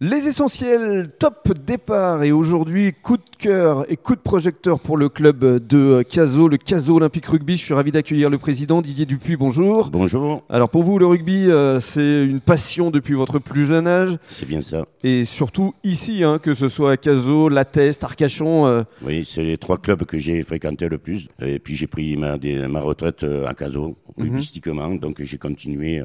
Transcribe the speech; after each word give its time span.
Les 0.00 0.28
essentiels, 0.28 1.08
top 1.18 1.52
départ 1.66 2.22
et 2.22 2.30
aujourd'hui 2.30 2.92
coup 2.92 3.16
de 3.16 3.24
cœur 3.36 3.84
et 3.90 3.96
coup 3.96 4.14
de 4.14 4.20
projecteur 4.20 4.78
pour 4.78 4.96
le 4.96 5.08
club 5.08 5.66
de 5.66 6.04
Caso, 6.08 6.46
le 6.46 6.56
Caso 6.56 6.94
Olympique 6.94 7.26
Rugby. 7.26 7.56
Je 7.56 7.64
suis 7.64 7.74
ravi 7.74 7.90
d'accueillir 7.90 8.30
le 8.30 8.38
président 8.38 8.80
Didier 8.80 9.06
Dupuis. 9.06 9.34
Bonjour. 9.34 9.90
Bonjour. 9.90 10.44
Alors 10.50 10.70
pour 10.70 10.84
vous, 10.84 11.00
le 11.00 11.06
rugby, 11.06 11.50
euh, 11.50 11.80
c'est 11.80 12.24
une 12.24 12.38
passion 12.38 12.92
depuis 12.92 13.14
votre 13.14 13.40
plus 13.40 13.66
jeune 13.66 13.88
âge. 13.88 14.16
C'est 14.28 14.46
bien 14.46 14.62
ça. 14.62 14.86
Et 15.02 15.24
surtout 15.24 15.74
ici, 15.82 16.22
hein, 16.22 16.38
que 16.38 16.54
ce 16.54 16.68
soit 16.68 16.92
à 16.92 16.96
Caso, 16.96 17.50
Teste, 17.64 18.04
Arcachon. 18.04 18.68
Euh. 18.68 18.84
Oui, 19.04 19.24
c'est 19.24 19.42
les 19.42 19.58
trois 19.58 19.78
clubs 19.78 20.04
que 20.04 20.16
j'ai 20.16 20.44
fréquentés 20.44 20.88
le 20.88 20.98
plus. 20.98 21.26
Et 21.42 21.58
puis 21.58 21.74
j'ai 21.74 21.88
pris 21.88 22.16
ma, 22.16 22.36
ma, 22.68 22.80
retraite 22.80 23.24
euh, 23.24 23.48
à 23.48 23.54
Caso, 23.54 23.96
mhm. 24.16 24.26
rugbyistiquement. 24.26 24.94
Donc 24.94 25.20
j'ai 25.20 25.38
continué 25.38 26.00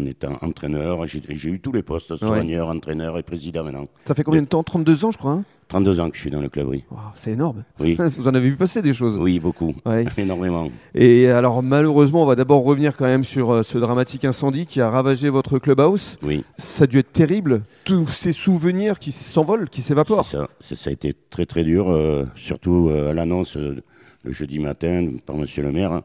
en 0.00 0.06
étant 0.06 0.38
entraîneur. 0.42 1.06
J'ai 1.06 1.48
eu 1.48 1.60
tous 1.60 1.72
les 1.72 1.82
postes, 1.82 2.16
soigneur, 2.16 2.68
entraîneur 2.68 3.18
et 3.18 3.22
président 3.22 3.64
maintenant. 3.64 3.86
Ça 4.06 4.14
fait 4.14 4.24
combien 4.24 4.42
de 4.42 4.46
temps? 4.46 4.62
32 4.62 5.04
ans, 5.04 5.10
je 5.10 5.18
crois 5.18 5.42
32 5.68 6.00
hein 6.00 6.04
ans 6.04 6.10
que 6.10 6.16
je 6.16 6.22
suis 6.22 6.30
dans 6.30 6.40
le 6.40 6.48
club, 6.48 6.68
oui. 6.68 6.84
c'est 7.14 7.32
énorme. 7.32 7.64
Oui. 7.78 7.96
Vous 8.16 8.26
en 8.26 8.34
avez 8.34 8.48
vu 8.48 8.56
passer 8.56 8.80
des 8.80 8.94
choses. 8.94 9.18
Oui, 9.18 9.38
beaucoup. 9.38 9.74
Énormément. 10.16 10.70
Et 10.94 11.28
alors, 11.28 11.62
malheureusement, 11.62 12.22
on 12.22 12.26
va 12.26 12.36
d'abord 12.36 12.64
revenir 12.64 12.96
quand 12.96 13.04
même 13.04 13.24
sur 13.24 13.50
euh, 13.50 13.62
ce 13.62 13.76
dramatique 13.76 14.24
incendie 14.24 14.64
qui 14.64 14.80
a 14.80 14.88
ravagé 14.88 15.28
votre 15.28 15.58
clubhouse. 15.58 16.16
Oui. 16.22 16.44
Ça 16.56 16.84
a 16.84 16.86
dû 16.86 16.98
être 16.98 17.12
terrible. 17.12 17.62
Tous 17.84 18.06
ces 18.06 18.32
souvenirs 18.32 18.98
qui 18.98 19.12
s'envolent, 19.12 19.68
qui 19.68 19.82
s'évaporent. 19.82 20.26
Ça. 20.26 20.48
ça. 20.60 20.88
a 20.88 20.92
été 20.92 21.14
très, 21.30 21.44
très 21.44 21.64
dur, 21.64 21.90
euh, 21.90 22.24
surtout 22.34 22.88
euh, 22.90 23.10
à 23.10 23.14
l'annonce 23.14 23.56
le 23.56 24.32
jeudi 24.32 24.58
matin 24.58 25.10
par 25.26 25.36
monsieur 25.36 25.62
le 25.62 25.72
maire 25.72 26.02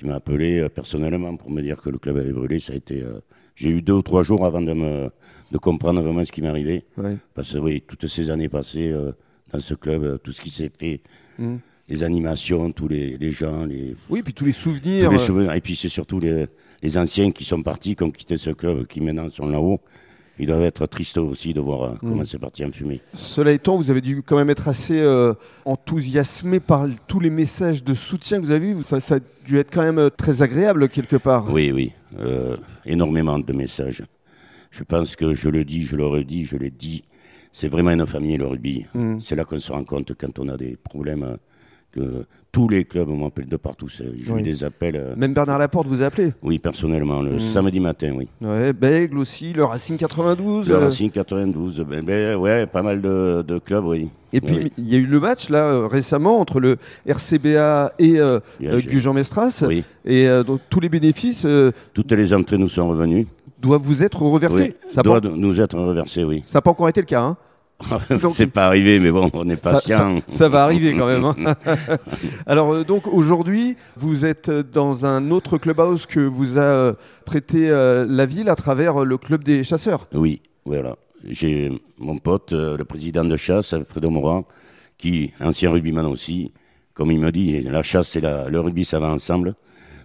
qui 0.00 0.06
m'a 0.06 0.14
appelé 0.14 0.58
euh, 0.58 0.68
personnellement 0.70 1.36
pour 1.36 1.50
me 1.50 1.60
dire 1.60 1.80
que 1.80 1.90
le 1.90 1.98
club 1.98 2.16
avait 2.16 2.32
brûlé. 2.32 2.58
Ça 2.58 2.72
a 2.72 2.76
été, 2.76 3.02
euh, 3.02 3.20
j'ai 3.54 3.68
eu 3.68 3.82
deux 3.82 3.92
ou 3.92 4.02
trois 4.02 4.22
jours 4.22 4.46
avant 4.46 4.62
de 4.62 4.72
me 4.72 5.10
de 5.52 5.58
comprendre 5.58 6.00
vraiment 6.00 6.24
ce 6.24 6.30
qui 6.30 6.42
m'arrivait. 6.42 6.84
Parce 7.34 7.52
que 7.52 7.58
oui, 7.58 7.82
toutes 7.86 8.06
ces 8.06 8.30
années 8.30 8.48
passées 8.48 8.88
euh, 8.88 9.12
dans 9.52 9.58
ce 9.58 9.74
club, 9.74 10.20
tout 10.22 10.30
ce 10.32 10.40
qui 10.40 10.48
s'est 10.48 10.70
fait, 10.78 11.00
mmh. 11.38 11.56
les 11.88 12.02
animations, 12.04 12.70
tous 12.70 12.86
les, 12.86 13.18
les, 13.18 13.32
gens, 13.32 13.64
les 13.64 13.96
oui, 14.08 14.22
puis 14.22 14.32
tous 14.32 14.44
les 14.44 14.52
souvenirs. 14.52 15.10
les 15.10 15.18
souvenirs. 15.18 15.52
Et 15.52 15.60
puis 15.60 15.74
c'est 15.74 15.88
surtout 15.88 16.20
les, 16.20 16.46
les 16.82 16.96
anciens 16.96 17.32
qui 17.32 17.44
sont 17.44 17.62
partis, 17.62 17.96
qui 17.96 18.04
ont 18.04 18.12
quitté 18.12 18.38
ce 18.38 18.50
club, 18.50 18.86
qui 18.86 19.00
maintenant 19.00 19.28
sont 19.28 19.48
là-haut 19.48 19.80
il 20.40 20.46
doit 20.46 20.58
être 20.60 20.86
triste 20.86 21.18
aussi 21.18 21.52
de 21.52 21.60
voir 21.60 21.82
euh, 21.82 21.94
comment 22.00 22.22
mm. 22.22 22.26
c'est 22.26 22.38
parti 22.38 22.64
en 22.64 22.72
fumée. 22.72 23.02
Cela 23.12 23.52
étant, 23.52 23.76
vous 23.76 23.90
avez 23.90 24.00
dû 24.00 24.22
quand 24.22 24.36
même 24.36 24.48
être 24.48 24.68
assez 24.68 24.98
euh, 24.98 25.34
enthousiasmé 25.66 26.60
par 26.60 26.88
tous 27.06 27.20
les 27.20 27.28
messages 27.28 27.84
de 27.84 27.92
soutien 27.92 28.40
que 28.40 28.46
vous 28.46 28.50
avez 28.50 28.72
vus. 28.72 28.82
Ça, 28.84 29.16
a 29.16 29.18
dû 29.44 29.58
être 29.58 29.70
quand 29.70 29.82
même 29.82 29.98
euh, 29.98 30.08
très 30.10 30.40
agréable 30.40 30.88
quelque 30.88 31.16
part. 31.16 31.52
Oui, 31.52 31.70
oui. 31.72 31.92
énormément 32.86 33.38
de 33.38 33.52
messages. 33.52 34.02
Je 34.70 34.82
pense 34.82 35.14
que 35.14 35.34
je 35.34 35.50
le 35.50 35.64
dis, 35.64 35.82
je 35.82 35.96
le 35.96 36.06
redis, 36.06 36.44
je 36.44 36.56
l'ai 36.56 36.70
dit. 36.70 37.04
C'est 37.52 37.68
vraiment 37.68 37.90
une 37.90 38.06
famille, 38.06 38.38
le 38.38 38.46
rugby. 38.46 38.86
Mm. 38.94 39.18
C'est 39.20 39.36
là 39.36 39.44
qu'on 39.44 39.58
se 39.58 39.70
rend 39.70 39.84
compte 39.84 40.12
quand 40.18 40.38
on 40.38 40.48
a 40.48 40.56
des 40.56 40.76
problèmes 40.76 41.36
tous 42.52 42.68
les 42.68 42.84
clubs 42.84 43.08
m'appellent 43.08 43.48
de 43.48 43.56
partout. 43.56 43.88
J'ai 43.88 44.04
eu 44.04 44.42
des 44.42 44.64
appels. 44.64 44.96
Euh, 44.96 45.14
Même 45.16 45.32
Bernard 45.32 45.58
Laporte 45.58 45.86
vous 45.86 46.02
a 46.02 46.06
appelé 46.06 46.32
Oui, 46.42 46.58
personnellement, 46.58 47.22
le 47.22 47.36
hmm. 47.36 47.40
samedi 47.40 47.80
matin, 47.80 48.12
oui. 48.16 48.28
Ouais, 48.40 48.72
Bègle 48.72 49.18
aussi, 49.18 49.52
le 49.52 49.64
Racing 49.64 49.96
92. 49.96 50.68
Le 50.68 50.74
euh. 50.74 50.78
Racing 50.80 51.10
92, 51.10 51.84
ben, 51.88 52.04
ben, 52.04 52.36
ouais, 52.36 52.66
pas 52.66 52.82
mal 52.82 53.00
de, 53.00 53.58
clubs, 53.64 53.84
oui. 53.84 54.08
Et 54.32 54.40
puis, 54.40 54.72
il 54.78 54.88
y 54.88 54.94
a 54.94 54.98
eu 54.98 55.06
le 55.06 55.20
match, 55.20 55.48
là, 55.48 55.66
euh, 55.66 55.86
récemment, 55.86 56.38
entre 56.40 56.60
le 56.60 56.76
RCBA 57.06 57.94
et 57.98 58.18
Gujan-Mestras. 58.60 59.64
Oui. 59.66 59.84
Et 60.04 60.26
donc, 60.46 60.60
tous 60.68 60.80
les 60.80 60.88
bénéfices. 60.88 61.46
Toutes 61.94 62.12
les 62.12 62.34
entrées 62.34 62.58
nous 62.58 62.68
sont 62.68 62.88
revenues. 62.88 63.26
Doivent 63.60 63.82
vous 63.82 64.02
être 64.02 64.22
reversés 64.22 64.74
oui, 64.82 64.90
Ça 64.92 65.02
doit 65.02 65.20
nous 65.20 65.60
être 65.60 65.78
reversés, 65.78 66.24
oui. 66.24 66.40
Ça 66.44 66.58
n'a 66.58 66.62
pas 66.62 66.70
encore 66.70 66.88
été 66.88 67.00
le 67.00 67.06
cas, 67.06 67.20
hein 67.20 67.36
c'est 68.30 68.46
pas 68.46 68.66
arrivé, 68.66 68.98
mais 69.00 69.10
bon, 69.10 69.30
on 69.32 69.48
est 69.48 69.56
patient. 69.56 70.20
Ça, 70.28 70.36
ça, 70.36 70.48
va 70.48 70.64
arriver 70.64 70.94
quand 70.94 71.06
même. 71.06 71.24
Hein. 71.24 71.54
Alors 72.46 72.72
euh, 72.72 72.84
donc 72.84 73.06
aujourd'hui, 73.06 73.76
vous 73.96 74.24
êtes 74.24 74.50
dans 74.50 75.06
un 75.06 75.30
autre 75.30 75.58
clubhouse 75.58 76.06
que 76.06 76.20
vous 76.20 76.58
a 76.58 76.62
euh, 76.62 76.92
prêté 77.24 77.68
euh, 77.70 78.06
la 78.08 78.26
ville 78.26 78.48
à 78.48 78.56
travers 78.56 79.04
le 79.04 79.18
club 79.18 79.44
des 79.44 79.64
chasseurs. 79.64 80.04
Oui, 80.14 80.42
voilà. 80.64 80.96
J'ai 81.28 81.70
mon 81.98 82.18
pote, 82.18 82.52
le 82.52 82.82
président 82.84 83.24
de 83.24 83.36
chasse, 83.36 83.74
Alfredo 83.74 84.08
Morin, 84.08 84.44
qui 84.96 85.32
ancien 85.40 85.70
rugbyman 85.70 86.06
aussi. 86.06 86.52
Comme 86.94 87.10
il 87.10 87.20
me 87.20 87.30
dit, 87.30 87.60
la 87.62 87.82
chasse 87.82 88.16
et 88.16 88.20
le 88.20 88.58
rugby, 88.58 88.84
ça 88.84 88.98
va 88.98 89.10
ensemble. 89.10 89.54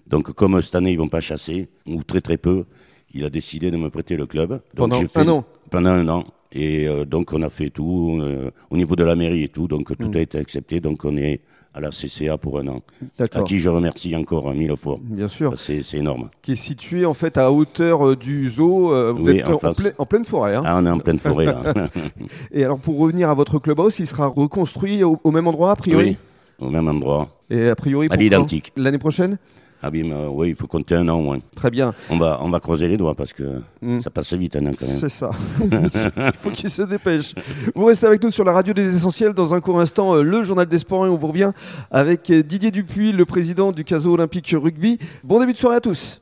Donc 0.07 0.33
comme 0.33 0.61
cette 0.61 0.75
année, 0.75 0.91
ils 0.91 0.97
vont 0.97 1.07
pas 1.07 1.21
chasser, 1.21 1.69
ou 1.87 2.03
très 2.03 2.19
très 2.19 2.37
peu, 2.37 2.65
il 3.13 3.23
a 3.23 3.29
décidé 3.29 3.71
de 3.71 3.77
me 3.77 3.89
prêter 3.89 4.17
le 4.17 4.25
club. 4.25 4.61
pendant 4.75 5.01
un 5.15 5.27
an 5.29 5.45
Pendant 5.71 5.91
un 5.91 6.07
an. 6.09 6.25
Et 6.55 6.87
euh, 6.87 7.03
donc, 7.03 7.33
on 7.33 7.41
a 7.41 7.49
fait 7.49 7.69
tout 7.69 8.17
euh, 8.21 8.49
au 8.69 8.77
niveau 8.77 8.95
de 8.95 9.03
la 9.03 9.15
mairie 9.15 9.43
et 9.43 9.49
tout. 9.49 9.67
Donc, 9.67 9.95
tout 9.97 10.07
mm. 10.07 10.15
a 10.15 10.19
été 10.21 10.37
accepté. 10.37 10.79
Donc, 10.79 11.03
on 11.03 11.17
est 11.17 11.41
à 11.73 11.81
la 11.81 11.89
CCA 11.89 12.37
pour 12.37 12.59
un 12.59 12.67
an. 12.69 12.81
À 13.19 13.43
qui 13.43 13.59
je 13.59 13.67
remercie 13.67 14.15
encore 14.15 14.53
mille 14.53 14.77
fois. 14.77 14.97
Bien 15.01 15.27
sûr. 15.27 15.59
C'est 15.59 15.83
énorme. 15.93 16.29
Qui 16.41 16.53
est 16.53 16.55
situé 16.55 17.05
en 17.05 17.13
fait 17.13 17.37
à 17.37 17.51
hauteur 17.51 18.07
euh, 18.07 18.15
du 18.15 18.49
zoo. 18.49 19.13
vous 19.13 19.29
êtes 19.29 19.45
en, 19.97 20.05
pleine 20.05 20.23
forêt. 20.23 20.55
Hein 20.55 20.63
ah, 20.65 20.77
on 20.81 20.85
est 20.85 20.89
en 20.89 20.99
pleine 20.99 21.19
forêt 21.19 21.45
là. 21.45 21.61
et 22.53 22.63
alors 22.63 22.79
pour 22.79 22.97
revenir 22.97 23.29
à 23.29 23.33
votre 23.33 23.59
clubhouse, 23.59 23.99
il 23.99 24.07
sera 24.07 24.27
reconstruit 24.27 25.03
au, 25.03 25.19
même 25.31 25.47
endroit 25.47 25.71
a 25.71 25.75
priori 25.75 26.17
Oui, 26.61 26.65
au 26.65 26.69
même 26.69 26.87
endroit. 26.87 27.27
Et 27.49 27.67
a 27.67 27.75
priori 27.75 28.07
À 28.09 28.15
l'identique. 28.15 28.71
L'année 28.77 28.97
prochaine 28.97 29.37
ah 29.85 29.89
oui, 29.91 30.49
il 30.49 30.55
faut 30.55 30.65
compter 30.65 30.95
un 30.95 31.07
an 31.09 31.19
au 31.19 31.21
moins. 31.21 31.37
Très 31.55 31.69
bien. 31.69 31.93
On 32.09 32.17
va, 32.17 32.39
on 32.41 32.49
va 32.49 32.59
creuser 32.59 32.87
les 32.87 32.97
doigts 32.97 33.13
parce 33.13 33.33
que 33.33 33.61
hmm. 33.83 34.01
ça 34.01 34.09
passe 34.09 34.33
vite 34.33 34.55
un 34.55 34.65
an 34.65 34.71
quand 34.77 34.87
même. 34.87 34.97
C'est 34.97 35.09
ça. 35.09 35.29
il 35.61 36.31
faut 36.39 36.49
qu'il 36.49 36.71
se 36.71 36.81
dépêche. 36.81 37.35
Vous 37.75 37.85
restez 37.85 38.07
avec 38.07 38.23
nous 38.23 38.31
sur 38.31 38.43
la 38.43 38.53
radio 38.53 38.73
des 38.73 38.95
essentiels. 38.95 39.33
Dans 39.33 39.53
un 39.53 39.61
court 39.61 39.79
instant, 39.79 40.15
euh, 40.15 40.23
le 40.23 40.41
journal 40.41 40.65
des 40.65 40.79
sports 40.79 41.05
et 41.05 41.09
on 41.09 41.17
vous 41.17 41.27
revient 41.27 41.51
avec 41.91 42.31
euh, 42.31 42.41
Didier 42.41 42.71
Dupuis, 42.71 43.11
le 43.11 43.25
président 43.25 43.71
du 43.71 43.83
Caso 43.83 44.11
Olympique 44.11 44.55
Rugby. 44.57 44.97
Bon 45.23 45.39
début 45.39 45.53
de 45.53 45.57
soirée 45.57 45.77
à 45.77 45.81
tous. 45.81 46.21